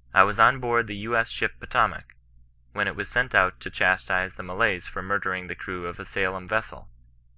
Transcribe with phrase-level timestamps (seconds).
[0.20, 1.16] "I was on board the U.
[1.16, 1.30] S.
[1.30, 2.12] ship Potomac,
[2.74, 6.04] when it was sent out to chastise the Malays for murdering the crew of a
[6.04, 6.90] Salem vessel.